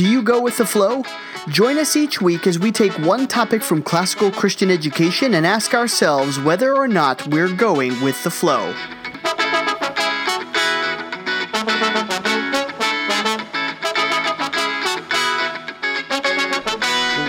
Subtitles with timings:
[0.00, 1.02] Do you go with the flow?
[1.48, 5.74] Join us each week as we take one topic from classical Christian education and ask
[5.74, 8.72] ourselves whether or not we're going with the flow.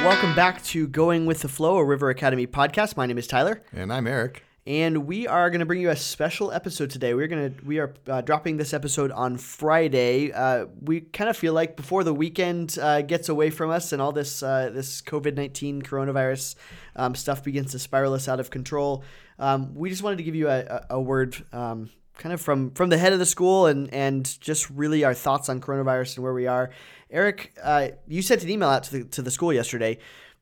[0.05, 2.95] Welcome back to Going with the Flow, a River Academy podcast.
[2.95, 3.61] My name is Tyler.
[3.73, 4.45] And I'm Eric.
[4.67, 7.15] And we are going to bring you a special episode today.
[7.15, 10.31] We're going to we are uh, dropping this episode on Friday.
[10.31, 13.99] Uh, we kind of feel like before the weekend uh, gets away from us and
[13.99, 16.53] all this uh, this COVID nineteen coronavirus
[16.95, 19.03] um, stuff begins to spiral us out of control,
[19.39, 21.35] um, we just wanted to give you a, a, word.
[21.51, 25.15] Um, kind of from from the head of the school and and just really our
[25.15, 26.69] thoughts on coronavirus and where we are.
[27.09, 29.97] Eric, uh, you sent an email out to the to the school yesterday.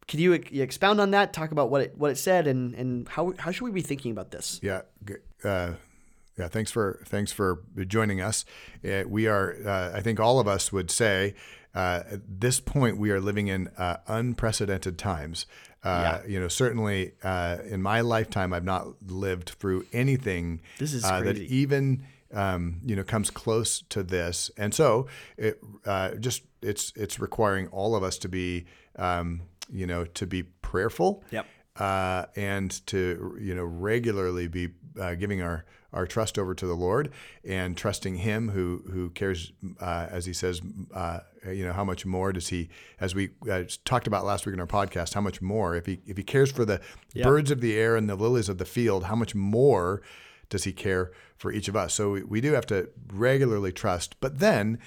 [0.09, 1.33] Can you, you expound on that?
[1.33, 4.11] Talk about what it what it said and and how how should we be thinking
[4.11, 4.59] about this?
[4.63, 4.81] Yeah.
[5.43, 5.73] Uh,
[6.35, 8.43] yeah, thanks for thanks for joining us.
[8.83, 11.35] Uh, we are, uh, I think, all of us would say,
[11.75, 15.45] uh, at this point, we are living in uh, unprecedented times.
[15.83, 16.27] Uh, yeah.
[16.27, 22.03] You know, certainly in my lifetime, I've not lived through anything this is that even
[22.33, 25.05] um, you know comes close to this, and so
[25.37, 25.61] it
[26.19, 29.41] just it's it's requiring all of us to be um,
[29.71, 31.23] you know to be prayerful.
[31.31, 31.45] Yep.
[31.75, 36.75] Uh, and to you know regularly be uh, giving our our trust over to the
[36.75, 37.11] Lord
[37.43, 40.61] and trusting Him who who cares uh, as He says
[40.93, 44.53] uh, you know how much more does He as we uh, talked about last week
[44.53, 46.81] in our podcast how much more if He if He cares for the
[47.13, 47.25] yep.
[47.25, 50.01] birds of the air and the lilies of the field how much more
[50.49, 54.19] does He care for each of us so we, we do have to regularly trust
[54.19, 54.79] but then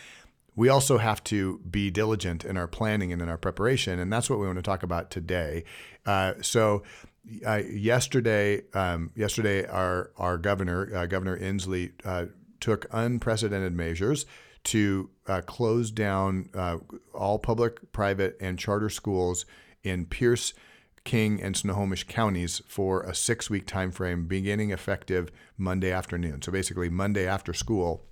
[0.55, 4.29] we also have to be diligent in our planning and in our preparation, and that's
[4.29, 5.65] what we want to talk about today.
[6.05, 6.83] Uh, so,
[7.47, 12.27] uh, yesterday, um, yesterday, our our governor, uh, Governor Inslee, uh,
[12.61, 14.27] took unprecedented measures
[14.65, 16.79] to uh, close down uh,
[17.15, 19.47] all public, private, and charter schools
[19.83, 20.53] in Pierce.
[21.05, 26.43] King and Snohomish counties for a six week time frame beginning effective Monday afternoon.
[26.43, 28.05] So basically, Monday after school,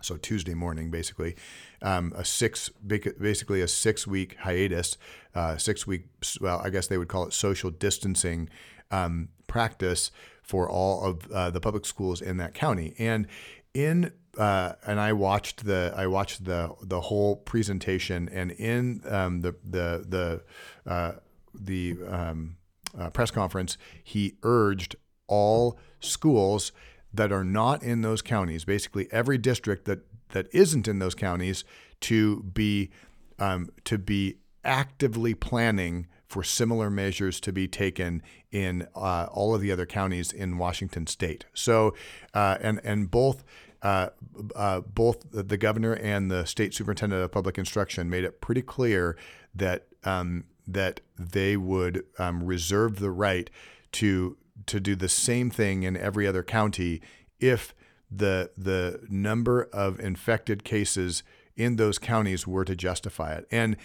[0.00, 1.36] so Tuesday morning, basically,
[1.82, 4.96] um, a six basically a six week hiatus,
[5.34, 6.04] uh, six week
[6.40, 8.48] well I guess they would call it social distancing
[8.90, 10.10] um, practice
[10.42, 12.94] for all of uh, the public schools in that county.
[12.98, 13.26] And
[13.74, 19.40] in uh, and I watched the I watched the the whole presentation, and in um,
[19.40, 21.12] the the the uh,
[21.54, 22.56] the um,
[22.98, 24.96] uh, press conference, he urged
[25.26, 26.72] all schools
[27.16, 30.00] that are not in those counties, basically every district that
[30.30, 31.64] that isn't in those counties
[32.00, 32.90] to be
[33.38, 39.60] um, to be actively planning for similar measures to be taken in uh, all of
[39.60, 41.46] the other counties in Washington State.
[41.54, 41.94] So,
[42.34, 43.44] uh, and and both.
[43.82, 44.08] Uh,
[44.56, 49.18] uh both the governor and the state superintendent of public instruction made it pretty clear
[49.54, 53.50] that um, that they would um, reserve the right
[53.92, 57.00] to to do the same thing in every other county
[57.40, 57.74] if
[58.10, 61.22] the the number of infected cases
[61.56, 63.46] in those counties were to justify it.
[63.50, 63.76] And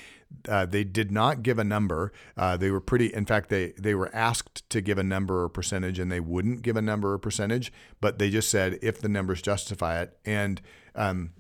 [0.48, 2.12] uh, they did not give a number.
[2.38, 3.14] Uh, they were pretty.
[3.14, 6.62] In fact, they they were asked to give a number or percentage, and they wouldn't
[6.62, 7.72] give a number or percentage.
[8.00, 10.18] But they just said if the numbers justify it.
[10.26, 10.62] And
[10.96, 11.32] um,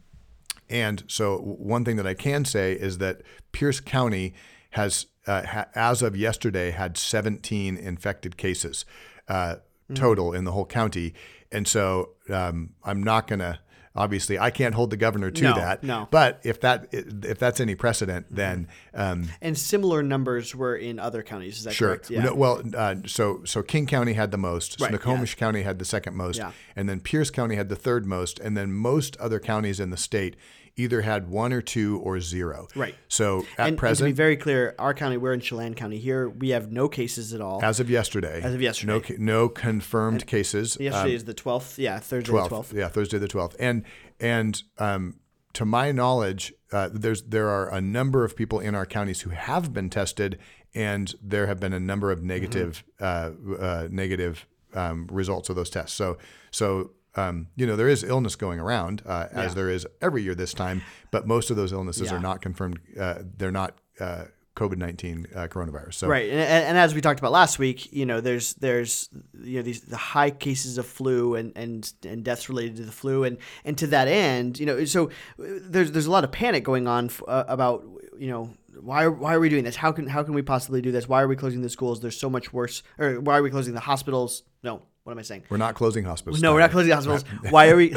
[0.69, 3.21] and so one thing that I can say is that
[3.51, 4.33] Pierce County
[4.71, 8.85] has, uh, ha- as of yesterday, had 17 infected cases
[9.31, 9.93] uh, mm-hmm.
[9.95, 11.13] total in the whole county.
[11.51, 13.59] And so um, I'm not going to
[13.95, 15.83] obviously I can't hold the governor to no, that.
[15.83, 16.07] No.
[16.11, 21.23] But if that if that's any precedent, then um, and similar numbers were in other
[21.23, 21.57] counties.
[21.57, 21.89] Is that sure.
[21.89, 22.09] correct?
[22.09, 22.23] Yeah.
[22.23, 25.39] No, well, uh, so so King County had the most, right, Snohomish yeah.
[25.39, 26.51] County had the second most, yeah.
[26.75, 29.97] and then Pierce County had the third most, and then most other counties in the
[29.97, 30.35] state
[30.75, 32.67] either had one or two or zero.
[32.75, 32.95] Right.
[33.07, 35.97] So at and, present, and to be very clear, our county, we're in Chelan County.
[35.97, 37.63] Here, we have no cases at all.
[37.63, 38.41] As of yesterday.
[38.41, 39.15] As of yesterday.
[39.17, 40.77] No, no confirmed and cases.
[40.79, 41.77] Yesterday um, is the 12th.
[41.77, 42.73] Yeah, Thursday 12th, the 12th.
[42.73, 43.55] Yeah, Thursday the 12th.
[43.59, 43.83] And,
[44.19, 45.19] and um,
[45.53, 49.31] to my knowledge, uh, there's there are a number of people in our counties who
[49.31, 50.39] have been tested,
[50.73, 53.53] and there have been a number of negative, mm-hmm.
[53.53, 55.95] uh, uh, negative um, results of those tests.
[55.95, 56.17] So,
[56.49, 59.53] so um, you know, there is illness going around, uh, as yeah.
[59.55, 60.81] there is every year this time,
[61.11, 62.17] but most of those illnesses yeah.
[62.17, 62.79] are not confirmed.
[62.99, 64.25] Uh, they're not uh,
[64.55, 65.95] COVID nineteen uh, coronavirus.
[65.95, 69.09] So right, and, and, as we talked about last week, you know, there's there's
[69.41, 72.91] you know these the high cases of flu and and and deaths related to the
[72.91, 76.63] flu, and and to that end, you know, so there's there's a lot of panic
[76.63, 77.85] going on f- uh, about
[78.17, 79.75] you know why why are we doing this?
[79.75, 81.07] How can how can we possibly do this?
[81.07, 81.99] Why are we closing the schools?
[81.99, 82.83] There's so much worse.
[82.97, 84.43] Or why are we closing the hospitals?
[84.63, 85.43] No, what am I saying?
[85.49, 86.41] We're not closing hospitals.
[86.41, 87.23] No, we're not closing hospitals.
[87.49, 87.95] Why are we?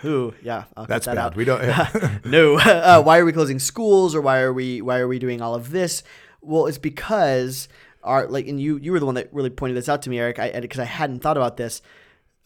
[0.00, 0.34] Who?
[0.42, 0.64] yeah.
[0.76, 1.24] I'll That's that bad.
[1.26, 1.36] out.
[1.36, 1.62] We don't.
[2.26, 2.58] no.
[2.66, 5.54] Uh, why are we closing schools or why are we why are we doing all
[5.54, 6.02] of this?
[6.42, 7.68] Well, it's because
[8.02, 10.18] our like and you you were the one that really pointed this out to me,
[10.18, 10.38] Eric.
[10.38, 11.82] I because I hadn't thought about this.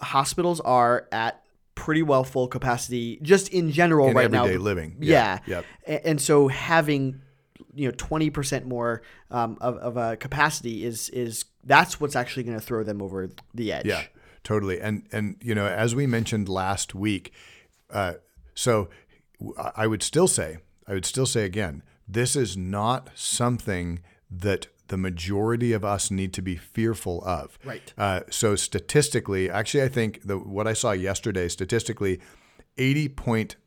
[0.01, 1.43] Hospitals are at
[1.75, 4.43] pretty well full capacity just in general In right now.
[4.45, 4.97] everyday living.
[5.01, 5.41] Yeah.
[5.47, 5.57] Yeah.
[5.57, 5.65] Yep.
[5.89, 7.21] A- And so having
[7.81, 12.59] you know 20% more um, of, of a capacity is is that's what's actually going
[12.59, 13.87] to throw them over the edge.
[13.87, 14.03] Yeah,
[14.45, 14.81] totally.
[14.81, 17.33] And and you know, as we mentioned last week,
[17.91, 18.15] uh,
[18.55, 18.89] so
[19.75, 24.01] i would still say, I would still say again, this is not something
[24.31, 27.59] that the majority of us need to be fearful of.
[27.65, 27.95] Right.
[27.97, 32.21] Uh, so statistically, actually, I think the what I saw yesterday, statistically,
[32.77, 33.67] eighty point seven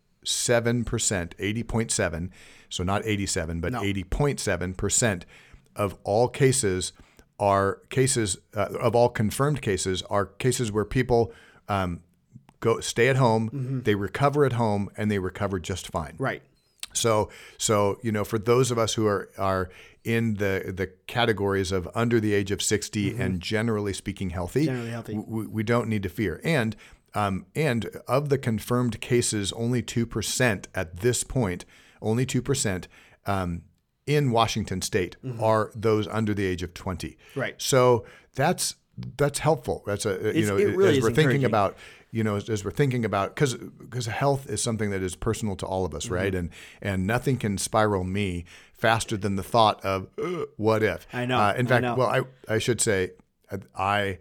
[0.85, 2.31] percent, eighty point seven,
[2.69, 5.25] so not eighty seven, but eighty point seven percent
[5.75, 6.93] of all cases
[7.39, 11.31] are cases uh, of all confirmed cases are cases where people
[11.67, 12.01] um,
[12.59, 16.15] go stay at home, they recover at home, and they recover just fine.
[16.17, 16.41] Right.
[16.93, 19.69] So, so you know, for those of us who are are
[20.03, 24.73] in the the categories of under the age of 60 and generally speaking healthy, Mm-hmm.
[24.73, 25.15] Generally healthy.
[25.17, 26.39] we, we don't need to fear.
[26.43, 26.75] And
[27.15, 31.65] um, and of the confirmed cases, only two percent at this point,
[32.01, 32.87] only two percent
[33.25, 33.61] um,
[34.05, 37.07] in Washington State are those under the age of 20.
[37.09, 37.39] Mm-hmm.
[37.39, 37.55] Right.
[37.61, 38.05] So
[38.35, 38.75] that's
[39.17, 39.83] that's helpful.
[39.85, 41.75] That's a you know it really as we're thinking about
[42.11, 45.55] you know as, as we're thinking about because because health is something that is personal
[45.57, 46.13] to all of us, Mm-hmm.
[46.13, 46.35] right?
[46.35, 46.49] And
[46.81, 50.07] and nothing can spiral me faster than the thought of
[50.57, 51.07] what if.
[51.13, 51.95] I know, Uh, in I fact, know.
[51.95, 53.11] well, I I should say
[53.77, 54.19] I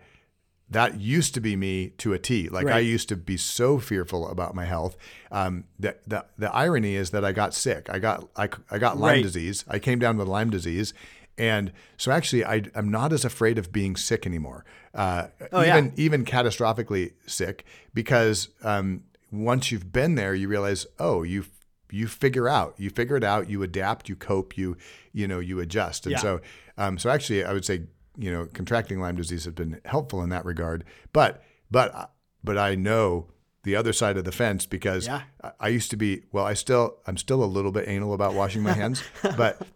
[0.72, 2.48] that used to be me to a T.
[2.48, 4.96] Like I used to be so fearful about my health.
[5.30, 7.88] Um, the, the the irony is that I got sick.
[7.90, 9.22] I got I, I got Lyme Right.
[9.22, 9.64] disease.
[9.68, 10.94] I came down with Lyme disease,
[11.38, 14.64] and so actually I I'm not as afraid of being sick anymore.
[14.94, 15.76] Uh, Oh, yeah.
[15.78, 17.64] even even catastrophically sick
[17.94, 21.44] because um, once you've been there, you realize oh you
[21.90, 24.76] you figure out you figure it out you adapt you cope you
[25.12, 26.18] you know you adjust and Yeah.
[26.18, 26.40] so
[26.78, 27.82] um, so actually I would say
[28.16, 32.12] you know contracting Lyme disease has been helpful in that regard but but
[32.44, 33.28] but I know
[33.62, 35.22] the other side of the fence because Yeah.
[35.42, 38.34] I, I used to be well I still I'm still a little bit anal about
[38.34, 39.02] washing my hands
[39.36, 39.66] but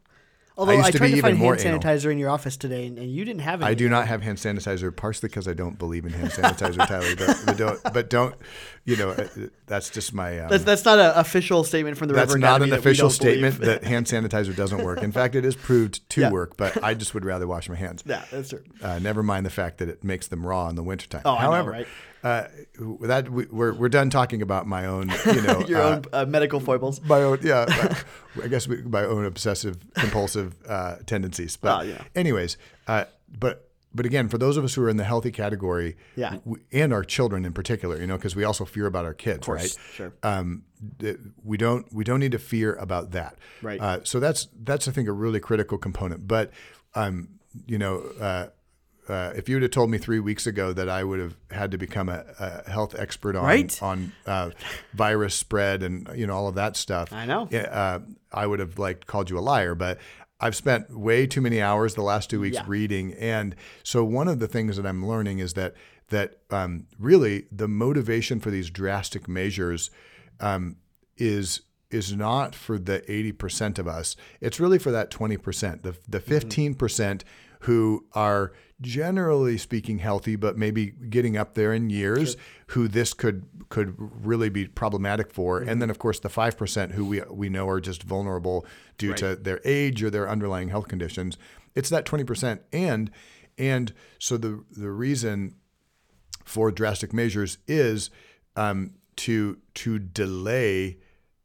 [0.59, 1.81] Although I, used to tried be to find hand anal.
[1.81, 3.71] sanitizer in your office today, and, and you didn't have any.
[3.71, 7.15] I do not have hand sanitizer, partially because I don't believe in hand sanitizer, Tyler.
[7.15, 8.35] But, but don't, but don't,
[8.87, 9.29] you know, uh,
[9.67, 10.39] that's just my.
[10.41, 13.11] Um, That's, that's not an official statement from the that's River not an that official
[13.11, 15.03] statement that hand sanitizer doesn't work.
[15.03, 16.31] In fact, it is proved to Yeah.
[16.31, 18.03] work, but I just would rather wash my hands.
[18.07, 18.63] yeah, that's true.
[18.81, 21.23] Uh, never mind the fact that it makes them raw in the wintertime.
[21.27, 21.87] Oh, I know, right?
[22.27, 22.49] Uh,
[23.03, 25.07] that we, we're we're done talking about my own,
[25.37, 27.01] you know, Your uh, own uh, medical foibles.
[27.03, 27.65] my own yeah
[28.45, 32.03] i guess we, my own obsessive compulsive uh, tendencies but Ah, yeah.
[32.15, 32.57] anyways
[32.89, 33.05] uh,
[33.45, 33.55] but
[33.95, 36.39] but again for those of us who are in the healthy category Yeah.
[36.45, 39.47] we, and our children in particular you know because we also fear about our kids
[39.49, 40.13] right sure.
[40.23, 40.65] um,
[40.99, 43.33] th- we don't we don't need to fear about that
[43.63, 43.81] Right.
[43.81, 46.51] uh, so that's that's i think a really critical component but
[46.95, 47.29] um,
[47.67, 47.95] you know
[49.09, 51.71] uh, if you would have told me three weeks ago that I would have had
[51.73, 53.83] to become a, a health expert on Right?
[53.83, 54.51] on uh,
[54.95, 57.49] virus spread and you know all of that stuff, I know.
[57.53, 58.01] uh,
[58.33, 59.75] I would have like called you a liar.
[59.75, 59.99] But
[60.41, 62.65] I've spent way too many hours the last two weeks Yeah.
[62.67, 65.75] reading, and so one of the things that I'm learning is that
[66.09, 69.91] that um, really the motivation for these drastic measures
[70.41, 70.77] um,
[71.17, 74.17] is is not for the 80% of us.
[74.41, 77.23] It's really for that 20%, the the 15%
[77.67, 82.37] who are generally speaking healthy but maybe getting up there in years
[82.69, 85.59] who this could could really be problematic for.
[85.59, 88.65] And then of course the 5% who we we know are just vulnerable
[88.99, 91.39] due to their age or their underlying health conditions.
[91.75, 93.11] It's that 20% and
[93.59, 95.57] and so the the reason
[96.45, 98.11] for drastic measures is
[98.55, 100.99] um, to to delay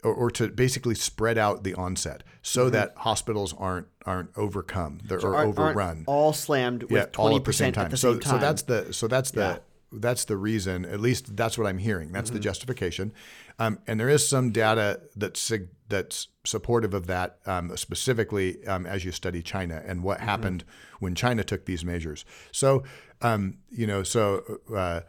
[0.04, 5.18] or, or to basically spread out the onset so that hospitals aren't aren't overcome they're,
[5.20, 5.36] or Mm-hmm.
[5.36, 6.04] Aren't- aren't overrun.
[6.08, 7.86] all slammed with yeah, all twenty at the same percent time.
[7.86, 8.32] at the so same time.
[8.32, 9.58] so that's the so that's the Yeah.
[9.94, 10.86] that's the reason.
[10.86, 12.12] At least that's what I'm hearing.
[12.12, 12.44] That's the Mm-hmm.
[12.44, 13.14] justification.
[13.60, 18.86] Um, and there is some data that's sig- that's supportive of that, um, specifically um,
[18.88, 20.04] as you study China and Mm-hmm.
[20.08, 20.64] what happened
[21.00, 22.26] when China took these measures.
[22.52, 22.84] So
[23.22, 24.42] um, you know, so
[24.76, 25.02] uh,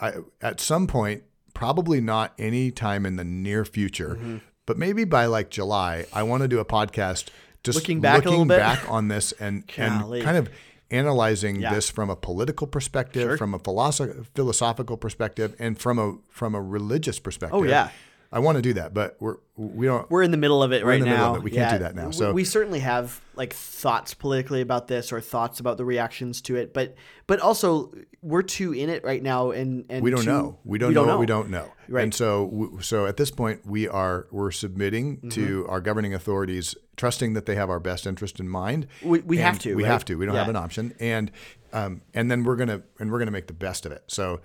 [0.00, 1.22] I, at some point,
[1.56, 4.36] probably not any time in the near future, Mm-hmm.
[4.66, 7.28] but maybe by like July, I want to do a podcast
[7.64, 10.48] just Looking back looking back on this and and kind of
[10.90, 11.74] analyzing Yeah.
[11.74, 13.36] this from a political perspective, Sure.
[13.36, 17.58] from a philosoph- philosophical perspective, and from a from a religious perspective.
[17.58, 17.88] Oh, yeah.
[18.36, 20.10] I want to do that, but we're we don't.
[20.10, 21.36] we're in the middle of it right in the now.
[21.36, 21.42] it.
[21.42, 22.10] We can't do that now.
[22.10, 26.56] So- we certainly have like thoughts politically about this or thoughts about the reactions to
[26.56, 26.94] it, but
[27.26, 27.90] but also
[28.20, 30.58] we're too in it right now, and and we don't too- know.
[30.66, 31.72] We don't know what we don't know.
[31.88, 32.02] Right.
[32.02, 35.70] And so, so at this point, we are we're submitting to Mm-hmm.
[35.70, 38.86] our governing authorities, trusting that they have our best interest in mind.
[39.02, 39.92] We- we have to, We right?
[39.92, 40.16] have to.
[40.16, 40.94] We don't have an option.
[41.00, 41.30] And
[41.72, 44.02] um, and then we're gonna and we're gonna make the best of it.
[44.08, 44.40] So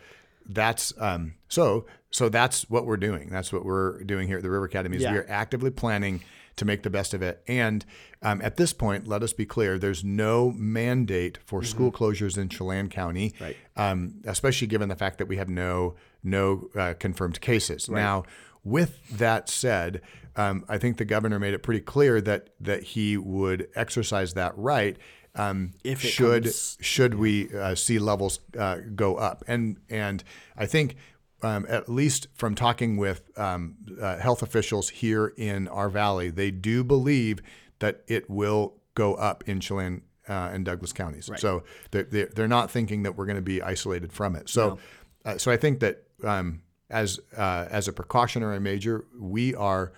[0.54, 3.30] that's um, so so that's what we're doing.
[3.30, 4.98] That's what we're doing here at the River Academy.
[4.98, 5.14] Is Yeah.
[5.14, 6.22] we are actively planning
[6.58, 7.42] to make the best of it.
[7.48, 7.86] And
[8.22, 12.50] um, at this point, let us be clear: there's no mandate for school closures in
[12.50, 13.44] Chelan County, Mm-hmm.
[13.44, 13.58] Right.
[13.78, 17.90] um, especially given the fact that we have no no uh, confirmed cases.
[17.90, 18.24] Now,
[18.64, 20.02] with that said,
[20.36, 24.54] um, I think the governor made it pretty clear that that he would exercise that
[24.58, 24.98] right.
[25.36, 30.24] Um, If it should comes- should we uh, see levels uh, go up, and and
[30.58, 30.96] I think
[31.42, 36.52] um, at least from talking with um, uh, health officials here in our valley, they
[36.52, 37.40] do believe
[37.80, 41.30] that it will go up in Chelan uh, and Douglas counties.
[41.40, 44.50] So they're, they're they're not thinking that we're going to be isolated from it.
[44.50, 44.80] So
[45.26, 49.94] uh, so I think that um, as uh, as a precautionary measure, we are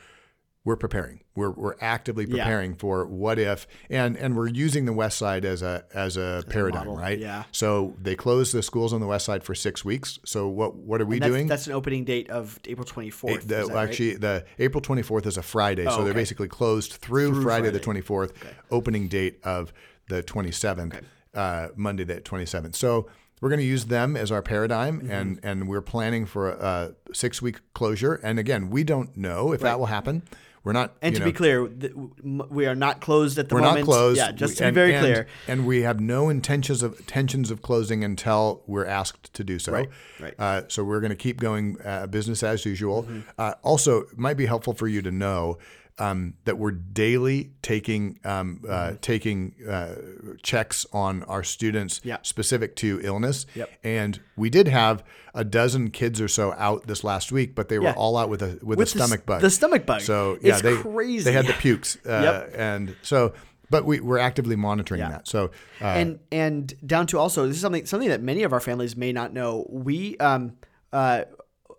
[0.66, 1.20] we're preparing.
[1.36, 2.44] We're, we're actively Yeah.
[2.44, 6.44] preparing for what if, and and we're using the West Side as a as a
[6.50, 7.20] paradigm, model, right?
[7.20, 7.44] yeah.
[7.52, 10.20] So they closed the schools on the West Side for six weeks.
[10.26, 11.48] So what what are we That's, doing?
[11.48, 13.52] that's an opening date of April twenty fourth.
[13.52, 17.80] Actually, the April 24th is a Friday, so they're basically closed through, Through Friday, the
[17.80, 18.02] Friday.
[18.02, 18.32] 24th,
[18.72, 19.74] opening date of
[20.08, 21.02] the 27th,
[21.34, 22.76] uh, Monday the 27th.
[22.76, 23.08] So
[23.42, 25.12] we're going to use them as our paradigm, Mm-hmm.
[25.12, 28.14] and and we're planning for a, a six week closure.
[28.24, 30.24] And again, we don't know if that will happen.
[30.64, 30.96] We're not.
[31.02, 31.92] And to know, be clear, th-
[32.24, 33.80] we are not closed at the we're moment.
[33.86, 34.18] not closed.
[34.18, 35.28] Yeah, just We- to be and- very and- clear.
[35.48, 39.74] And we have no intentions of intentions of closing until we're asked to do so.
[39.74, 39.90] Right,
[40.22, 40.34] right.
[40.40, 43.04] Uh, so we're going to keep going uh, business as usual.
[43.04, 43.20] Mm-hmm.
[43.38, 45.58] Uh, also, it might be helpful for you to know
[46.00, 48.96] um, that we're daily taking um, uh, Mm-hmm.
[48.98, 49.96] taking uh,
[50.42, 52.18] checks on our students Yeah.
[52.24, 53.46] specific to illness.
[53.56, 53.70] Yep.
[53.84, 55.04] And we did have
[55.36, 57.94] a dozen kids or so out this last week, but they were Yeah.
[57.96, 59.42] all out with a with, With a stomach s- bug.
[59.42, 60.02] the stomach bug.
[60.02, 61.24] So yeah, It's they crazy.
[61.26, 61.98] they had the pukes.
[62.06, 62.54] Uh, Yep.
[62.58, 63.34] And so,
[63.70, 65.10] but we we're actively monitoring Yeah.
[65.10, 65.28] that.
[65.28, 68.60] So uh, and and down to also this is something something that many of our
[68.60, 69.66] families may not know.
[69.70, 70.54] We um
[70.92, 71.24] uh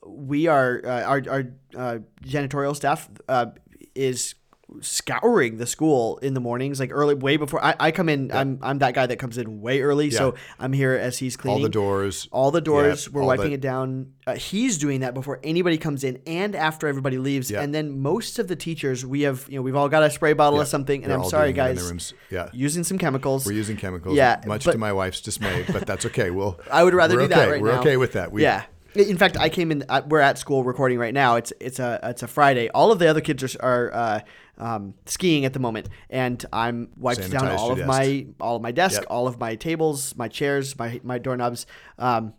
[0.06, 1.44] we are uh, our our
[1.76, 3.46] uh, janitorial staff uh,
[3.94, 4.34] is
[4.80, 8.58] scouring the school in the mornings like early way before I, I come in I'm
[8.62, 11.62] I'm that guy that comes in way early so I'm here as he's cleaning all
[11.62, 12.28] the doors.
[12.32, 15.76] all the doors Yeah, we're wiping the- it down uh, he's doing that before anybody
[15.76, 19.56] comes in and after everybody leaves and then most of the teachers we have you
[19.56, 22.14] know we've all got a spray bottle of something and They're I'm sorry guys rooms.
[22.30, 22.48] Yeah.
[22.52, 26.06] using some chemicals We're using chemicals, Yeah, much but- to my wife's dismay, but that's
[26.06, 26.30] okay.
[26.30, 26.58] We'll.
[26.72, 27.34] I would rather do okay.
[27.34, 27.80] that right we're now.
[27.80, 28.32] okay with that.
[28.32, 28.64] We, yeah.
[28.94, 29.84] In fact, I came in.
[29.88, 31.36] Uh, we're at school recording right now.
[31.36, 32.68] It's it's a it's a Friday.
[32.70, 34.20] All of the other kids are, are uh,
[34.58, 38.70] um, skiing at the moment, and I'm wiped down all of my all of my
[38.72, 39.06] desk, Yep.
[39.10, 41.66] all of my tables, my chairs, my my doorknobs.
[41.98, 42.34] Um,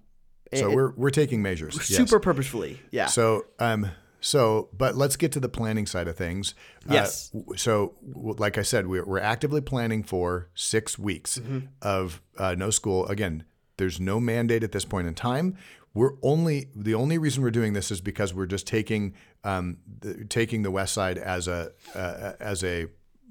[0.53, 1.75] So it- we're we're taking measures.
[1.75, 1.87] yes.
[1.87, 2.79] super purposefully.
[2.91, 3.07] Yeah.
[3.07, 6.55] So, um, so, but let's get to the planning side of things.
[6.89, 7.29] Uh, Yes.
[7.31, 11.67] w- so, like I said, we're, we're actively planning for six weeks Mm-hmm.
[11.81, 13.05] of uh, no school.
[13.07, 13.43] Again,
[13.77, 15.57] there's no mandate at this point in time.
[15.95, 20.25] We're only the only reason we're doing this is because we're just taking um, the,
[20.25, 22.85] taking the West Side as a uh, as a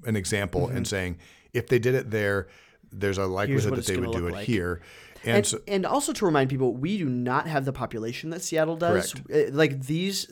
[0.05, 1.19] an example and saying
[1.53, 2.47] if they did it there,
[2.91, 3.75] there's a likelihood Mm-hmm.
[3.75, 4.45] that they would do it like.
[4.45, 4.81] here.
[5.23, 8.43] And, and, so, and also to remind people, we do not have the population that
[8.43, 9.15] Seattle does.
[9.33, 10.27] Uh, Like these,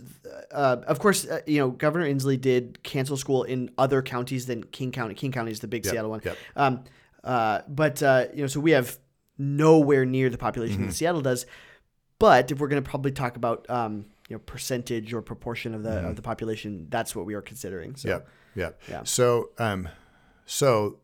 [0.52, 4.63] uh, of course, uh, you know, Governor Inslee did cancel school in other counties than
[4.66, 5.16] King County.
[5.16, 6.22] King County is the big Seattle one.
[6.24, 6.38] yep.
[6.56, 6.84] Um,
[7.24, 9.00] uh, but uh, you know, so we have
[9.40, 10.88] nowhere near the population Mm-hmm.
[10.88, 11.46] that Seattle does.
[12.24, 15.84] But if we're going to probably talk about um, you know percentage or proportion of
[15.84, 16.08] the Mm-hmm.
[16.08, 17.98] of the population, that's what we are considering.
[17.98, 18.20] So Yeah,
[18.56, 18.70] yeah.
[18.89, 19.03] Yeah.
[19.03, 19.89] So, um,
[20.46, 21.00] so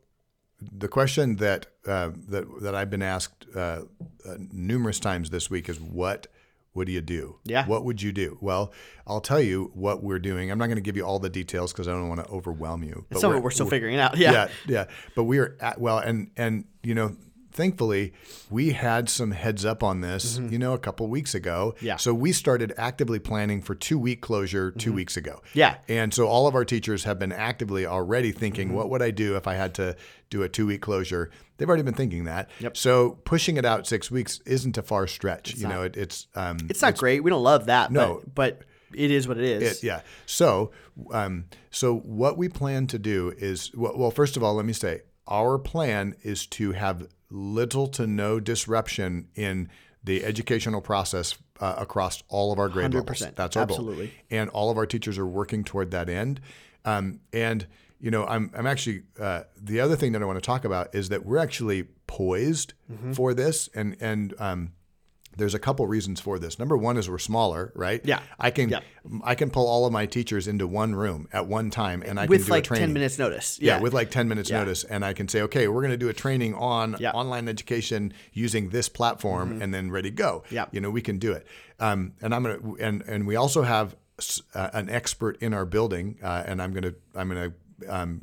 [0.61, 5.67] the question that uh, that that I've been asked uh, uh, numerous times this week
[5.67, 6.27] is what
[6.71, 7.35] what do you do?
[7.43, 7.65] Yeah.
[7.65, 8.37] What would you do?
[8.39, 8.71] Well,
[9.05, 10.49] I'll tell you what we're doing.
[10.49, 12.81] I'm not going to give you all the details because I don't want to overwhelm
[12.83, 13.05] you.
[13.09, 14.17] But some of it we're still figuring out.
[14.17, 14.31] Yeah.
[14.31, 14.85] yeah, yeah.
[15.15, 17.17] But we are at well, and and you know,
[17.59, 18.13] thankfully,
[18.49, 21.73] we had some heads up on this, you know, a couple weeks ago.
[21.75, 21.85] Mm-hmm.
[21.85, 21.97] Yeah.
[21.97, 25.41] So we started actively planning for two week closure 2 weeks ago.
[25.49, 25.59] Mm-hmm.
[25.59, 25.75] Yeah.
[25.87, 28.77] And so all of our teachers have been actively already thinking, Mm-hmm.
[28.77, 29.95] what would I do if I had to
[30.29, 31.29] do a two week closure?
[31.57, 32.49] They've already been thinking that.
[32.59, 32.77] Yep.
[32.77, 35.55] So pushing it out six weeks isn't a far stretch.
[35.55, 37.21] you know, it, it's um, It's not great.
[37.23, 37.91] We don't love that.
[37.91, 38.21] No.
[38.33, 38.65] but, but
[38.97, 39.77] it is what it is.
[39.79, 40.01] it, yeah.
[40.25, 40.71] So,
[41.11, 44.73] um, so what we plan to do is, well, well, first of all, let me
[44.73, 49.69] say, our plan is to have little to no disruption in
[50.03, 53.19] the educational process uh, across all of our grade levels.
[53.21, 53.35] 100%.
[53.35, 54.07] That's our Absolutely.
[54.07, 56.39] goal, and all of our teachers are working toward that end.
[56.85, 57.67] Um, and
[57.99, 60.95] you know, I'm I'm actually uh, the other thing that I want to talk about
[60.95, 63.11] is that we're actually poised Mm-hmm.
[63.13, 64.71] for this, and and um,
[65.39, 66.59] there's a couple reasons for this.
[66.59, 68.01] Number one is we're smaller, right?
[68.03, 68.19] Yeah.
[68.39, 68.81] I can Yeah.
[69.23, 72.23] I can pull all of my teachers into one room at one time, and I
[72.23, 72.87] can With do like a training.
[72.89, 73.57] 10 minutes notice.
[73.59, 73.81] Yeah, Yeah.
[73.81, 74.59] with like 10 minutes Yeah.
[74.59, 74.83] notice.
[74.83, 76.93] And I can say, okay, we're going to do a training on.
[76.93, 77.15] Mm-hmm.
[77.17, 80.43] online education using this platform and then ready to go.
[80.51, 80.65] Yeah.
[80.71, 81.47] You know, we can do it.
[81.79, 83.95] Um, and I'm going to, and, and we also have
[84.53, 86.17] uh, an expert in our building.
[86.21, 88.21] Uh, and I'm going to, I'm going to, um,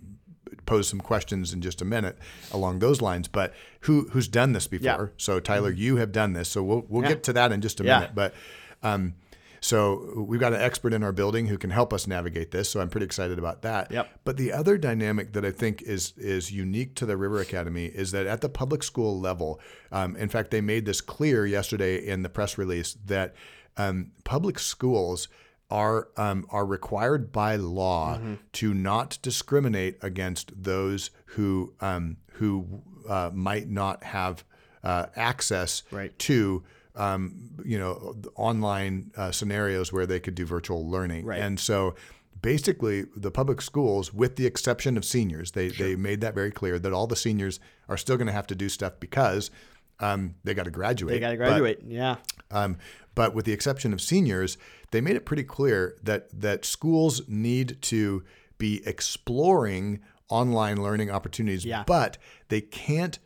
[0.66, 2.18] pose some questions in just a minute
[2.52, 4.84] along those lines, but who, who's done this before?
[4.84, 4.96] Yeah.
[4.96, 5.14] Mm-hmm.
[5.16, 6.48] So Tyler, you have done this.
[6.48, 7.10] So we'll, we'll Yeah.
[7.10, 8.00] get to that in just a Yeah.
[8.00, 8.34] minute, but,
[8.82, 9.14] um,
[9.60, 12.68] so we've got an expert in our building who can help us navigate this.
[12.68, 13.90] So I'm pretty excited about that.
[13.90, 14.20] Yep.
[14.24, 18.12] But the other dynamic that I think is is unique to the River Academy is
[18.12, 19.58] that at the public school level,
[19.90, 23.34] um, in fact, they made this clear yesterday in the press release that
[23.76, 25.26] um, public schools
[25.70, 28.34] are um, are required by law Mm-hmm.
[28.52, 34.44] to not discriminate against those who um, who uh, might not have
[34.84, 36.16] uh, access Right.
[36.20, 36.62] to
[36.94, 41.24] um, you know online uh, scenarios where they could do virtual learning.
[41.26, 41.40] Right.
[41.40, 41.94] And so
[42.42, 46.78] basically the public schools, with the exception of seniors, they, they made that very clear
[46.78, 47.58] that all the seniors
[47.88, 49.50] are still going to have to do stuff because
[50.00, 51.12] um, they got to graduate.
[51.14, 51.82] They got to But- graduate.
[51.86, 52.16] yeah.
[52.50, 52.76] um,
[53.14, 54.58] but with the exception of seniors,
[54.90, 58.22] they made it pretty clear that that schools need to
[58.58, 61.84] be exploring online learning opportunities, Yeah.
[61.86, 63.18] but they can't,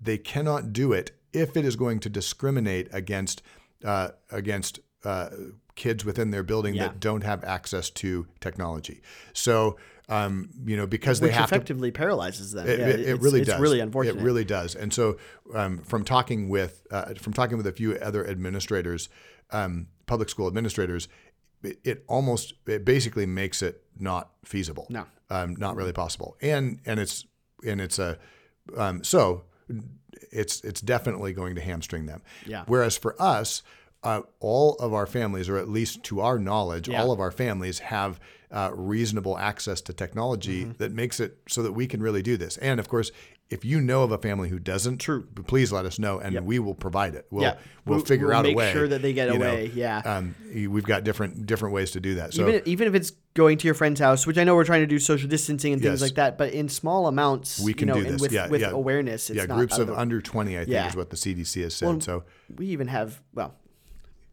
[0.00, 3.42] they cannot do it if it is going to discriminate against
[3.84, 5.28] uh, against uh,
[5.76, 6.88] kids within their building Yeah.
[6.88, 9.00] that don't have access to technology.
[9.32, 9.76] So.
[10.08, 12.68] Um, you know, because they Which have to effectively paralyzes them.
[12.68, 13.58] it, yeah, it, it it's- really it's does.
[13.60, 14.20] really unfortunate.
[14.20, 14.76] It really does.
[14.76, 15.16] And so,
[15.52, 19.08] um, from talking with uh, from talking with a few other administrators,
[19.50, 21.08] um, public school administrators,
[21.64, 24.86] it, it almost it basically makes it not feasible.
[24.90, 25.06] No.
[25.28, 26.36] um, not really possible.
[26.40, 27.26] And and it's
[27.66, 28.16] and it's a
[28.76, 29.42] um, so
[30.30, 32.22] it's it's definitely going to hamstring them.
[32.46, 32.62] Yeah.
[32.68, 33.64] Whereas for us,
[34.06, 37.00] uh, all of our families, or at least to our knowledge, Yeah.
[37.02, 38.18] all of our families have
[38.50, 40.78] uh, reasonable access to technology Mm-hmm.
[40.78, 42.56] that makes it so that we can really do this.
[42.58, 43.10] And of course,
[43.50, 45.22] if you know of a family who doesn't, True.
[45.46, 47.26] please let us know, and we will provide it.
[47.30, 47.56] We'll we'll,
[47.96, 48.64] We'll- figure we'll out a way.
[48.66, 49.46] Make sure that they get you know.
[49.52, 49.98] away, yeah.
[50.04, 52.34] um, we've got different different ways to do that.
[52.34, 54.80] So even even if it's going to your friend's house, which I know we're trying
[54.82, 56.08] to do social distancing and things Yes.
[56.08, 58.20] like that, but in small amounts, we can you know, do this.
[58.20, 58.70] with, yeah, with yeah.
[58.70, 59.28] awareness.
[59.30, 60.88] It's yeah, groups of under twenty, I think, Yeah.
[60.88, 61.86] is what the CDC has said.
[61.88, 62.24] Well, so
[62.56, 63.54] we even have well,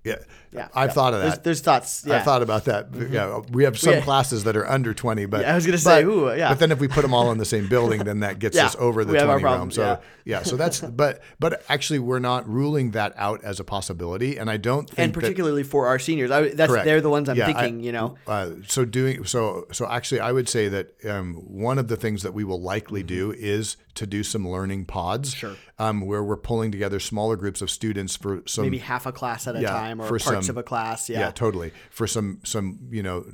[0.03, 0.15] yeah,
[0.51, 0.67] yeah.
[0.75, 0.93] I've yeah.
[0.93, 1.43] thought of that.
[1.43, 2.03] there's thoughts.
[2.05, 2.17] Yeah.
[2.17, 2.89] I've thought about that.
[3.09, 4.01] Yeah, we have some Yeah.
[4.01, 6.49] classes that are under twenty, but Yeah, I was gonna say, but- ooh, yeah.
[6.49, 8.75] But then if we put them all in the same building, then that gets us
[8.79, 9.71] over the we twenty realm.
[9.71, 10.43] So yeah.
[10.43, 14.57] so that's but but actually we're not ruling that out as a possibility, and I
[14.57, 16.85] don't think and that- particularly for our seniors, I, that's Correct.
[16.85, 17.79] they're the ones I'm Yeah, I- thinking.
[17.83, 21.87] you know, Uh, so doing so so actually, I would say that um, one of
[21.87, 25.37] the things that we will likely do is to do some learning pods, Mm-hmm.
[25.39, 25.55] Sure.
[25.79, 29.45] um, where we're pulling together smaller groups of students for some maybe half a class
[29.47, 31.10] at a yeah, time or for parts some- of a class.
[31.10, 31.19] yeah.
[31.19, 33.25] Yeah, totally for some some you know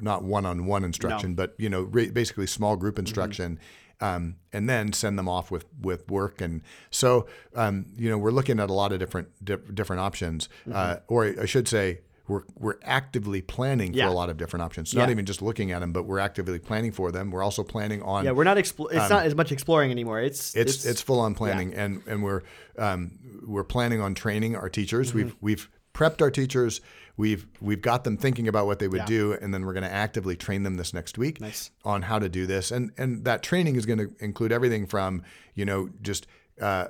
[0.00, 3.58] not one-on-one instruction but you know re- basically small group instruction
[4.00, 8.30] um, and then send them off with with work and so um, you know we're
[8.32, 12.42] looking at a lot of different di- different options uh, or I should say we're,
[12.58, 14.06] we're actively planning Yeah.
[14.06, 14.94] for a lot of different options.
[14.94, 15.10] Not Yeah.
[15.10, 17.30] even just looking at them, but we're actively planning for them.
[17.30, 18.30] We're also planning on yeah.
[18.30, 18.56] We're not.
[18.56, 20.20] Expl- it's not as much exploring anymore.
[20.22, 22.40] It's Um, it's it's, full on planning, and and we're
[22.78, 23.10] um,
[23.46, 25.08] we're planning on training our teachers.
[25.08, 25.18] Mm-hmm.
[25.18, 26.80] We've we've prepped our teachers.
[27.16, 29.06] We've we've got them thinking about what they would Yeah.
[29.06, 31.70] do, and then we're going to actively train them this next week Nice.
[31.84, 32.70] on how to do this.
[32.72, 35.22] And and that training is going to include everything from
[35.54, 36.26] you know just.
[36.60, 36.88] Uh,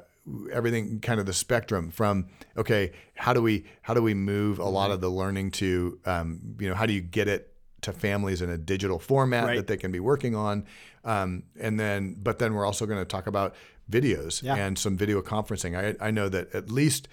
[0.53, 4.65] everything kind of the spectrum from okay how do we how do we move a
[4.65, 8.41] lot of the learning to um, you know how do you get it to families
[8.41, 9.57] in a digital format Right.
[9.57, 10.65] that they can be working on
[11.05, 13.55] um, and then but then we're also going to talk about
[13.91, 14.55] videos Yeah.
[14.57, 17.07] and some video conferencing I, I know that at least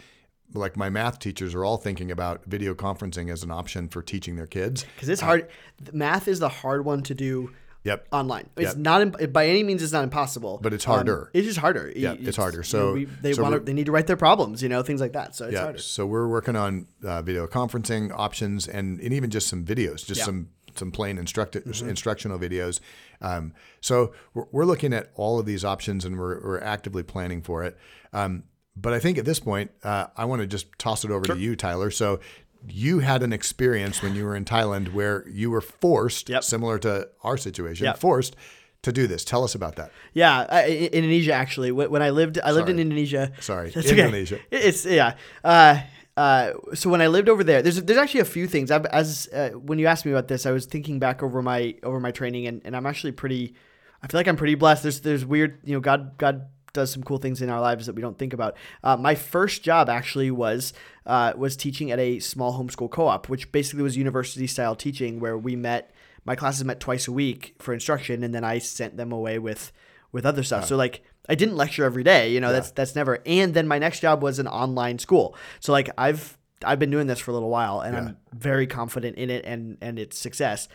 [0.53, 4.35] like my math teachers are all thinking about video conferencing as an option for teaching
[4.35, 5.47] their kids because it's hard.
[5.91, 7.51] Math is the hard one to do
[7.83, 8.49] yep online.
[8.57, 8.77] It's Yep.
[8.77, 11.23] not by any means it's not impossible, But it's harder.
[11.23, 11.91] Um, it's just harder.
[11.95, 12.63] Yeah, it's harder.
[12.63, 15.01] So- we, they so want to they need to write their problems, you know, things
[15.01, 15.35] like that.
[15.35, 15.77] So it's yeah harder.
[15.79, 20.19] so we're working on uh, video conferencing options and, and even just some videos just
[20.19, 20.23] Yeah.
[20.23, 20.25] Mm-hmm.
[20.25, 22.79] some some plain instruct- instructional videos
[23.19, 27.41] um, so we're, we're looking at all of these options and we're, we're actively planning
[27.41, 27.77] for it
[28.13, 28.43] um,
[28.81, 31.37] but i think at this point uh, i want to just toss it over to
[31.37, 32.19] you tyler so
[32.67, 36.43] you had an experience when you were in thailand where you were forced Yep.
[36.43, 37.97] similar to our situation Yep.
[37.99, 38.35] forced
[38.83, 39.23] to do this.
[39.23, 39.91] Tell us about that.
[40.11, 41.71] Yeah, I, I- Indonesia actually.
[41.71, 43.31] When I lived, I lived in Indonesia.
[43.39, 43.99] Sorry, That's okay.
[44.05, 44.39] Indonesia.
[44.49, 45.17] It's yeah.
[45.43, 45.81] Uh,
[46.17, 48.71] uh, so when I lived over there, there's there's actually a few things.
[48.71, 51.75] I've, as uh, when you asked me about this, I was thinking back over my
[51.83, 53.53] over my training, and, and I'm actually pretty.
[54.01, 54.81] I feel like I'm pretty blessed.
[54.81, 57.95] There's there's weird, you know, God God does some cool things in our lives that
[57.95, 58.55] we don't think about.
[58.83, 60.73] Uh, my first job actually was
[61.05, 65.37] uh, was teaching at a small homeschool co-op, which basically was university style teaching, where
[65.37, 65.93] we met.
[66.23, 69.71] My classes met twice a week for instruction, and then I sent them away with
[70.11, 70.65] with other stuff.
[70.65, 73.19] So like I didn't lecture every day, you know, that's that's never.
[73.25, 75.35] And then my next job was an online school.
[75.59, 79.17] So like I've I've been doing this for a little while and I'm very confident
[79.17, 80.67] in it and and its success.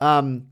[0.00, 0.48] Um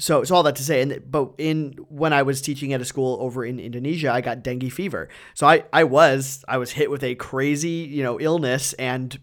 [0.00, 2.84] so so all that to say and but in when I was teaching at a
[2.84, 5.08] school over in Indonesia, I got dengue fever.
[5.34, 9.18] So I I was I was hit with a crazy, you know, illness and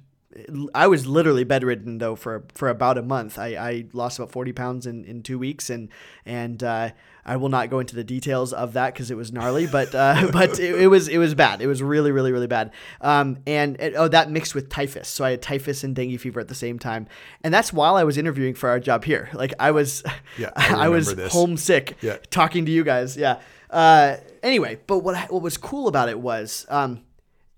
[0.76, 3.40] I was literally bedridden though for for about a month.
[3.40, 5.90] I, I lost about forty pounds in, in two weeks, and
[6.26, 6.90] and uh,
[7.26, 10.30] I will not go into the details of that because it was gnarly, but uh,
[10.32, 11.62] but it, it was it was bad.
[11.62, 12.72] It was really really really bad.
[13.02, 15.08] Um, and, and oh, that mixed with typhus.
[15.08, 17.08] So I had typhus and dengue fever at the same time,
[17.44, 19.30] and that's while I was interviewing for our job here.
[19.34, 20.04] Like I was,
[20.38, 21.34] Yeah, I I, was this.
[21.34, 22.18] homesick Yeah.
[22.30, 23.18] talking to you guys.
[23.18, 23.40] Yeah.
[23.70, 26.66] Uh, anyway, but what I, what was cool about it was.
[26.70, 27.02] Um,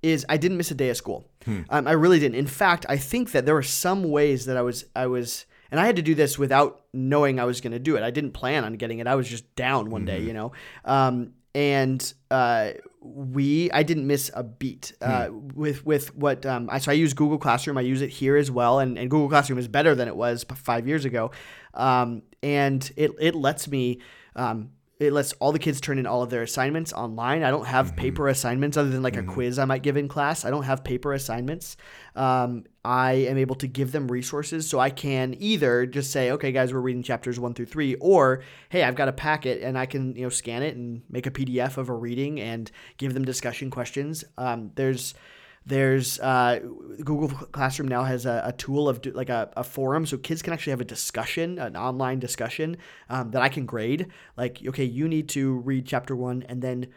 [0.01, 1.28] is I didn't miss a day of school.
[1.69, 2.35] Um, I really didn't.
[2.35, 5.79] In fact, I think that there were some ways that I was I was and
[5.79, 8.03] I had to do this without knowing I was going to do it.
[8.03, 9.07] I didn't plan on getting it.
[9.07, 10.51] I was just down one day, you know.
[10.85, 16.79] Um, and uh, we I didn't miss a beat uh, with with what um, I
[16.79, 17.77] so I use Google Classroom.
[17.77, 20.45] I use it here as well, and, and Google Classroom is better than it was
[20.55, 21.31] five years ago.
[21.73, 23.99] Um, and it it lets me.
[24.35, 27.41] Um, it lets all the kids turn in all of their assignments online.
[27.41, 30.43] I don't have paper assignments other than like a quiz I might give in class.
[30.43, 31.77] I don't have paper assignments.
[32.17, 36.51] Um, I am able to give them resources so I can either just say, okay,
[36.51, 39.85] guys, we're reading chapters one through three, or hey, I've got a packet and I
[39.85, 43.23] can you know scan it and make a PDF of a reading and give them
[43.23, 44.25] discussion questions.
[44.37, 45.13] Um, there's
[45.69, 46.59] there's uh,
[47.03, 50.41] Google Classroom now has a, a tool of do, like a, a forum, so kids
[50.41, 52.77] can actually have a discussion, an online discussion
[53.09, 54.07] um, that I can grade.
[54.35, 56.87] Like, okay, you need to read chapter one and then,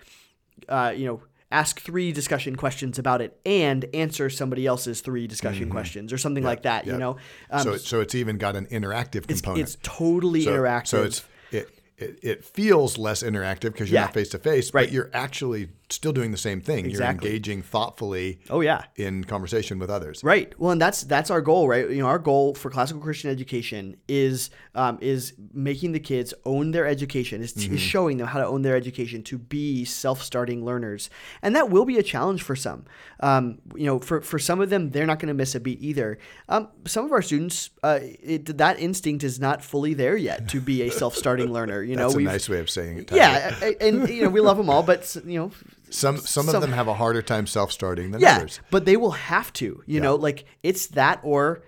[0.68, 5.68] uh, you know, ask three discussion questions about it and answer somebody else's three discussion
[5.68, 6.86] questions or something like that.
[6.86, 7.16] You know,
[7.50, 9.60] um, so, so it's even got an interactive component.
[9.62, 10.86] it's totally so, interactive.
[10.86, 14.06] So it's it, it, it feels less interactive because you're Yeah.
[14.06, 16.86] not face to face, but you're actually still doing the same thing.
[16.86, 17.28] Exactly.
[17.28, 18.84] You're engaging thoughtfully oh yeah.
[18.96, 20.22] in conversation with others.
[20.24, 20.58] Right.
[20.58, 21.88] Well, and that's that's our goal, right?
[21.88, 26.70] You know, our goal for classical Christian education is um, is making the kids own
[26.70, 31.10] their education, is, is showing them how to own their education to be self-starting learners,
[31.42, 32.84] and that will be a challenge for some.
[33.20, 35.80] Um, you know, for for some of them, they're not going to miss a beat
[35.82, 36.18] either.
[36.48, 40.60] Um, some of our students, uh, it, that instinct is not fully there yet to
[40.60, 41.82] be a self-starting learner.
[41.82, 43.08] You That's know, a we've nice way of saying it.
[43.08, 43.20] Tyler.
[43.20, 45.52] yeah, and you know, we love them all, but you know,
[45.92, 48.60] Some some, some- of them have a harder time self-starting than yeah, others.
[48.70, 49.82] but they will have to.
[49.86, 51.62] You know, like it's that or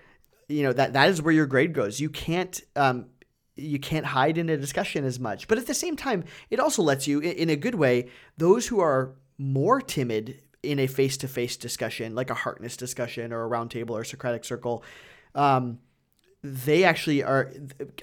[0.47, 1.99] you know that that is where your grade goes.
[1.99, 3.07] You can't um
[3.55, 5.47] you can't hide in a discussion as much.
[5.47, 8.79] But at the same time, it also lets you in a good way those who
[8.79, 14.03] are more timid in a face-to-face discussion, like a Harkness discussion or a roundtable or
[14.03, 14.83] Socratic circle,
[15.35, 15.79] um,
[16.45, 17.51] they actually are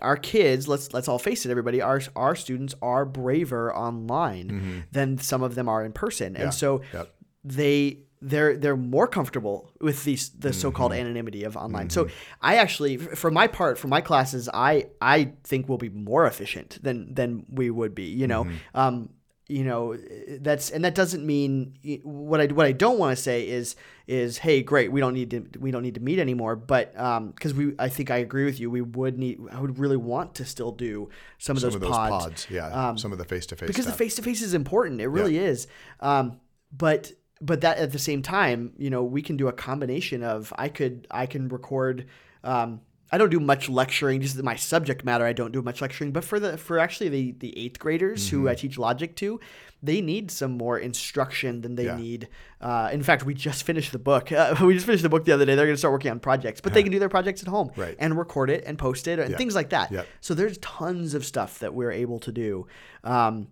[0.00, 4.78] our kids let's let's all face it everybody our our students are braver online mm-hmm.
[4.90, 7.14] than some of them are in person and so Yep.
[7.44, 10.60] they they're they're more comfortable with these the mm-hmm.
[10.60, 11.90] so-called anonymity of online.
[11.90, 12.14] So mm-hmm.
[12.40, 16.78] I actually for my part for my classes I I think we'll be more efficient
[16.82, 18.46] than than we would be, you know.
[18.74, 19.10] Um
[19.52, 19.96] you know
[20.40, 24.38] that's and that doesn't mean what I what I don't want to say is is
[24.38, 27.52] hey great we don't need to we don't need to meet anymore but um because
[27.52, 30.44] we I think I agree with you we would need I would really want to
[30.44, 32.68] still do some of Some those, of those pods, pods, yeah.
[32.68, 33.98] um, some of the face-to-face because stuff.
[33.98, 35.00] the face to face is important.
[35.00, 35.66] It really is.
[36.00, 36.40] Um,
[36.72, 40.52] but but that at the same time, you know, we can do a combination of
[40.56, 42.06] I could I can record.
[42.44, 42.80] Um,
[43.14, 45.26] I don't do much lecturing, just my subject matter.
[45.26, 48.38] I don't do much lecturing, but for the for actually the the eighth graders who
[48.38, 48.48] Mm-hmm.
[48.48, 49.38] I teach logic to,
[49.82, 51.96] they need some more instruction than they Yeah.
[51.96, 52.28] need.
[52.60, 54.32] Uh, in fact, we just finished the book.
[54.32, 55.54] Uh, we just finished the book the other day.
[55.54, 57.70] They're going to start working on projects, but they can do their projects at home
[57.76, 57.96] Right.
[57.98, 59.36] and record it and post it and Yeah.
[59.36, 59.92] things like that.
[59.92, 60.04] Yeah.
[60.22, 62.66] So there's tons of stuff that we're able to do.
[63.04, 63.48] Um,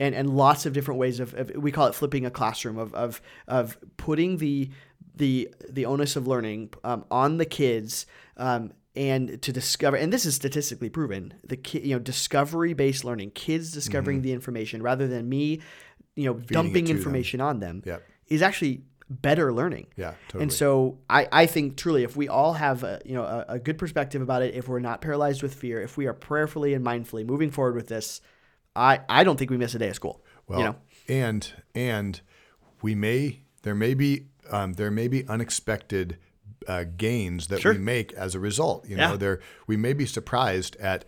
[0.00, 2.92] and, and lots of different ways of, of we call it flipping a classroom of,
[2.94, 4.70] of, of putting the
[5.16, 8.04] the the onus of learning um, on the kids
[8.36, 13.04] um, and to discover and this is statistically proven the ki- you know discovery based
[13.04, 15.60] learning kids discovering the information rather than me
[16.14, 16.76] you know dumping Mm-hmm.
[16.76, 16.96] it to them.
[16.96, 18.02] information on them Yep.
[18.28, 20.42] is actually better learning Yeah, totally.
[20.44, 23.58] and so I, I think truly if we all have a, you know a, a
[23.58, 26.84] good perspective about it if we're not paralyzed with fear if we are prayerfully and
[26.84, 28.20] mindfully moving forward with this
[28.76, 30.24] I I don't think we miss a day of school.
[30.48, 30.76] Well, you know,
[31.08, 32.20] and and
[32.82, 36.16] we may there may be um, there may be unexpected
[36.68, 37.72] uh, gains that Sure.
[37.72, 38.86] we make as a result.
[38.88, 41.04] You know, there we may be surprised at.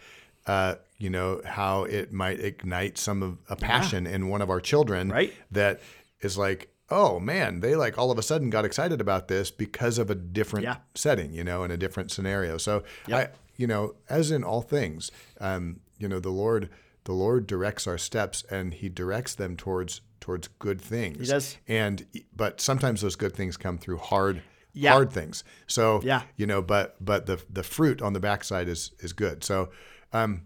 [0.47, 4.61] Uh, you know how it might ignite some of a passion in one of our
[4.61, 5.33] children Right.
[5.51, 5.81] that
[6.21, 9.99] is like oh man they like all of a sudden got excited about this because
[9.99, 10.77] of a different Yeah.
[10.95, 15.11] setting you know in a different scenario so i you know as in all things
[15.41, 16.71] um, you know the lord
[17.05, 21.57] the lord directs our steps and he directs them towards towards good things he does.
[21.67, 22.07] and
[22.37, 24.41] but sometimes those good things come through hard
[24.77, 24.93] Yeah.
[24.93, 26.23] hard things so Yeah.
[26.37, 29.71] you know but but the the fruit on the backside is is good so
[30.13, 30.43] um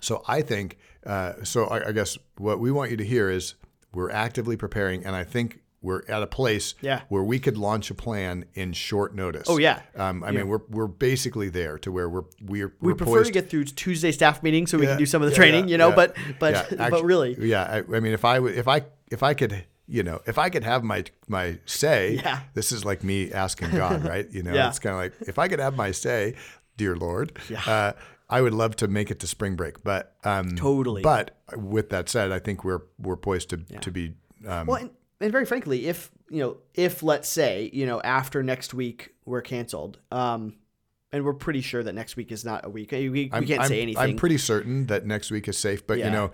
[0.00, 3.54] so I think, uh, so I, I guess what we want you to hear is
[3.94, 7.00] we're actively preparing, and I think we're at a place Yeah.
[7.08, 9.44] where we could launch a plan in short notice.
[9.48, 9.80] Oh, yeah.
[9.96, 13.26] Um, I mean, we're we're basically there to where we're we're we we're prefer poised.
[13.28, 15.38] to get through Tuesday staff meetings so we Yeah, can do some of the yeah,
[15.38, 15.68] training.
[15.68, 17.62] yeah, you know, yeah, but but yeah, but really, yeah.
[17.88, 19.64] I, I mean, if I would, if I if I could.
[19.86, 22.40] You know, if I could have my my say, Yeah.
[22.54, 24.26] this is like me asking God, right?
[24.30, 24.68] You know, Yeah.
[24.68, 26.34] it's kind of like if I could have my say,
[26.76, 27.92] dear Lord, uh,
[28.30, 29.84] I would love to make it to spring break.
[29.84, 31.02] But um, Totally.
[31.02, 34.14] But with that said, I think we're we're poised to to be
[34.46, 38.42] um, Well, and, and very frankly, if you know, if let's say you know after
[38.42, 40.54] next week we're canceled, um,
[41.12, 42.90] and we're pretty sure that next week is not a week.
[42.92, 44.02] We, we can't I'm, say anything.
[44.02, 46.06] I'm pretty certain that next week is safe, but Yeah.
[46.06, 46.30] you know,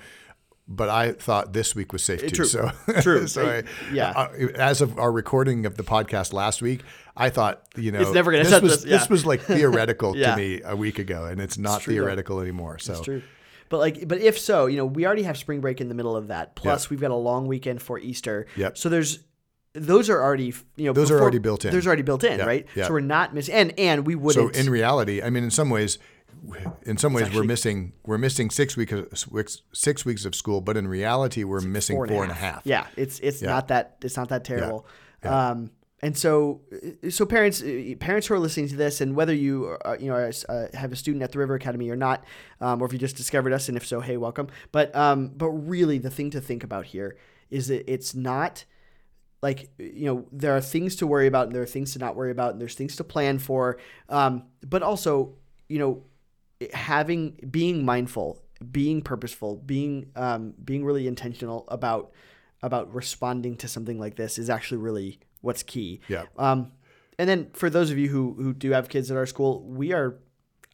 [0.72, 2.28] but I thought this week was safe too.
[2.28, 2.44] true.
[2.46, 2.70] So
[3.02, 3.26] True.
[3.35, 4.11] so I, Yeah.
[4.11, 6.83] uh, as of our recording of the podcast last week,
[7.16, 8.96] I thought you know It's never gonna this was us, yeah.
[8.98, 10.30] this was like theoretical Yeah.
[10.30, 12.00] to me a week ago, and it's not true, though.
[12.02, 12.78] theoretical anymore.
[12.78, 13.22] So It's true.
[13.68, 16.16] But like, but if so, you know, we already have spring break in the middle
[16.16, 16.56] of that.
[16.56, 18.46] Plus, we've got a long weekend for Easter.
[18.56, 18.76] Yep.
[18.78, 19.20] So there's
[19.74, 21.70] those are already you know Those are already built in.
[21.72, 22.66] Those are already built in, Yep, right?
[22.74, 22.87] yep.
[22.88, 24.54] So we're not missing, and and we wouldn't.
[24.56, 25.98] So in reality, I mean, in some ways.
[26.82, 28.92] In some ways, we're missing we're missing six weeks
[29.72, 32.62] six weeks of school, but in reality, we're missing four and a half.
[32.64, 34.86] Yeah, it's it's not that it's not that terrible.
[35.22, 35.50] Yeah.
[35.50, 35.70] Um,
[36.02, 36.62] and so
[37.10, 40.14] so parents uh, parents who are listening to this, and whether you are, you know
[40.14, 42.24] are, uh, have a student at the River Academy or not,
[42.60, 44.48] um, or if you just discovered us, and if so, hey, welcome.
[44.72, 47.16] But um, but really, the thing to think about here
[47.50, 48.64] is that it's not
[49.42, 52.16] like you know there are things to worry about and there are things to not
[52.16, 55.34] worry about and there's things to plan for um, but also
[55.68, 56.02] you know
[56.73, 62.12] having being mindful being purposeful being um, being really intentional about
[62.62, 66.25] about responding to something like this is actually really what's key Yeah.
[66.37, 66.73] um,
[67.18, 69.92] and then for those of you who who do have kids at our school we
[69.92, 70.18] are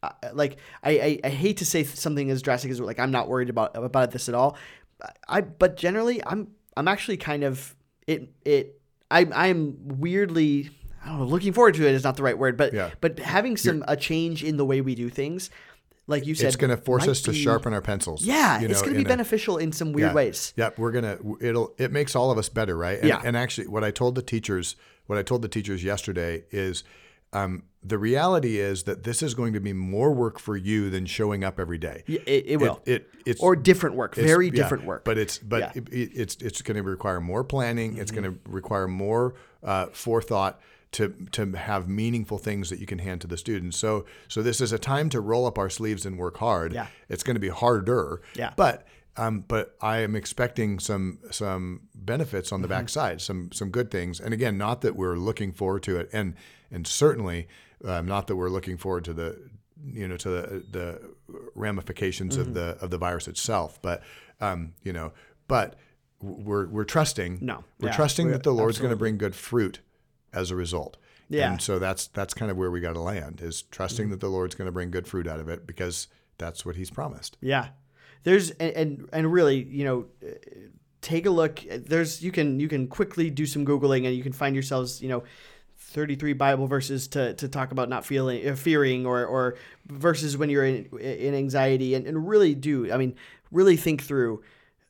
[0.02, 3.28] uh, like I, I, I hate to say something as drastic as like I'm not
[3.28, 4.56] worried about about this at all.
[5.28, 7.74] I but generally I'm I'm actually kind of
[8.06, 10.70] it it I I'm weirdly
[11.04, 12.90] I don't know looking forward to it is not the right word but Yeah.
[13.00, 15.50] but having some a change in the way we do things
[16.08, 18.24] like you said It's going to force us to be- sharpen our pencils.
[18.24, 20.14] yeah you it's going to be in a- beneficial in some weird yeah.
[20.14, 21.18] ways Yep, we're gonna.
[21.40, 21.74] It'll.
[21.78, 22.98] It makes all of us better, right?
[22.98, 23.20] And, Yeah.
[23.24, 26.84] And actually, what I told the teachers, what I told the teachers yesterday is,
[27.32, 31.06] um, the reality is that this is going to be more work for you than
[31.06, 32.02] showing up every day.
[32.06, 35.38] Yeah, it, it will It, it's or different work very yeah, different work But it's
[35.38, 35.72] but Yeah.
[35.74, 37.96] it, it- it's it's going to require more planning.
[37.98, 38.52] It's going to Mm-hmm.
[38.52, 40.60] require more uh, forethought
[40.92, 43.76] to to have meaningful things that you can hand to the students.
[43.76, 46.72] So so this is a time to roll up our sleeves and work hard.
[46.72, 46.86] Yeah.
[47.08, 48.22] It's going to be harder.
[48.34, 48.52] Yeah.
[48.56, 48.86] But
[49.18, 52.54] um, but I am expecting some some benefits Mm-hmm.
[52.54, 54.20] on the backside, some some good things.
[54.20, 56.34] And again, not that we're looking forward to it, and
[56.70, 57.48] and certainly
[57.84, 59.38] um, not that we're looking forward to the
[59.92, 61.00] you know to the the
[61.54, 62.48] ramifications Mm-hmm.
[62.48, 63.80] of the of the virus itself.
[63.82, 64.02] But
[64.40, 65.12] um, you know,
[65.48, 65.76] but
[66.20, 67.38] we're we're trusting.
[67.40, 67.64] No.
[67.80, 69.80] we're Yeah, trusting we're- that the Lord's going to bring good fruit
[70.36, 70.96] as a result.
[71.28, 71.50] Yeah.
[71.50, 74.28] And so that's that's kind of where we got to land is trusting that the
[74.28, 76.06] Lord's going to bring good fruit out of it because
[76.38, 77.36] that's what He's promised.
[77.40, 77.68] Yeah,
[78.22, 80.06] there's and and, and really, you know,
[81.00, 81.60] take a look.
[81.68, 85.08] There's you can you can quickly do some googling and you can find yourselves, you
[85.08, 85.24] know.
[85.78, 90.50] 33 Bible verses to, to talk about not feeling uh, fearing or, or verses when
[90.50, 93.14] you're in, in anxiety and, and really do I mean
[93.52, 94.42] really think through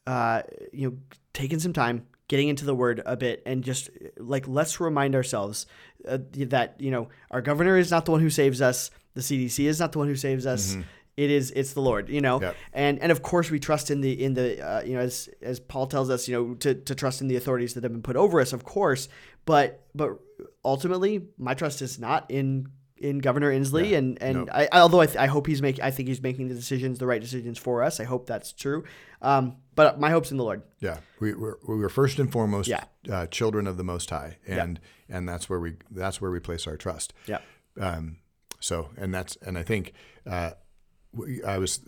[0.06, 0.96] uh, you know
[1.32, 5.66] taking some time getting into the word a bit and just like let's remind ourselves
[6.08, 8.90] uh, that you know our governor is not the one who saves us.
[9.14, 10.76] The CDC is not the one who saves us.
[11.16, 12.40] It is it's the Lord you know?
[12.40, 12.56] Yep.
[12.72, 15.60] and and of course we trust in the in the uh, you know as as
[15.60, 18.16] Paul tells us you know to, to trust in the authorities that have been put
[18.16, 19.08] over us of course.
[19.44, 20.18] But but
[20.64, 24.52] ultimately my trust is not in in Governor Inslee Yeah, and and no.
[24.52, 27.06] I, although I, th- I hope he's making I think he's making the decisions the
[27.06, 28.84] right decisions for us I hope that's true
[29.22, 32.84] um, but my hope's in the Lord Yeah, we, we're we're first and foremost Yeah.
[33.10, 36.66] uh, children of the Most High, and and that's where we that's where we place
[36.66, 37.12] our trust.
[37.26, 37.38] yeah
[37.80, 38.16] Um,
[38.60, 39.92] so and that's and I think
[40.26, 40.50] uh,
[41.12, 41.80] we, I was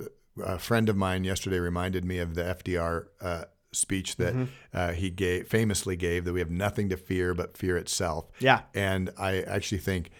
[0.44, 4.44] a friend of mine yesterday reminded me of the FDR uh, speech that Mm-hmm.
[4.72, 8.26] uh, he gave famously gave that we have nothing to fear but fear itself.
[8.38, 8.60] Yeah.
[8.74, 10.10] and I actually think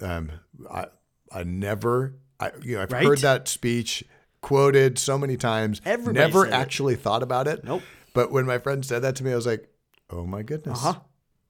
[0.00, 0.32] um,
[0.70, 0.86] I
[1.32, 3.04] I never I you know I've Right?
[3.04, 4.04] heard that speech
[4.40, 5.80] quoted so many times.
[5.84, 6.56] Everybody never said it.
[6.56, 7.64] actually thought about it.
[7.64, 7.82] Nope.
[8.12, 9.68] But when my friend said that to me, I was like,
[10.10, 11.00] oh my goodness, Uh-huh.